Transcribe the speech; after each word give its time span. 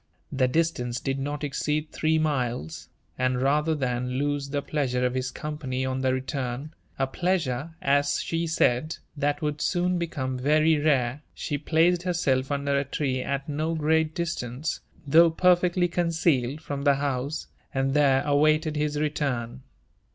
The 0.31 0.47
distance 0.47 0.99
did 0.99 1.19
not 1.19 1.29
lOH 1.29 1.31
UF£ 1.31 1.35
AND 1.35 1.35
ADVENTURES 1.35 1.43
OF 1.43 1.61
exceed 1.61 1.91
three 1.91 2.17
miles; 2.17 2.89
and 3.19 3.39
rather 3.39 3.75
than 3.75 4.09
lose 4.13 4.49
the 4.49 4.63
pleasure 4.63 5.05
of 5.05 5.13
his 5.13 5.29
company 5.29 5.85
on 5.85 6.01
the 6.01 6.11
return,— 6.11 6.73
^a 6.99 7.13
pleasure, 7.13 7.75
as 7.83 8.19
she 8.19 8.47
said, 8.47 8.97
that 9.15 9.43
would 9.43 9.61
soon 9.61 9.99
hecome 9.99 10.39
very 10.41 10.79
rare,— 10.79 11.21
^she 11.37 11.63
placed 11.63 12.01
herself 12.01 12.51
under 12.51 12.79
a 12.79 12.83
tree 12.83 13.21
at 13.21 13.47
no 13.47 13.75
great 13.75 14.15
distance, 14.15 14.79
though 15.05 15.29
per 15.29 15.55
fectly 15.55 15.91
concealed, 15.91 16.61
from 16.61 16.81
the 16.81 16.95
house, 16.95 17.45
and 17.71 17.93
there 17.93 18.23
awaited 18.25 18.75
his 18.75 18.99
return. 18.99 19.61